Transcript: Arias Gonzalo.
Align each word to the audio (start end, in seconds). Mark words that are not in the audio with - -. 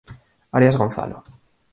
Arias 0.51 0.77
Gonzalo. 0.79 1.21